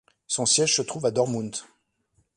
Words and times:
Son 0.25 0.47
siège 0.47 0.75
se 0.75 0.81
trouve 0.81 1.05
à 1.05 1.11
Dortmund. 1.11 1.55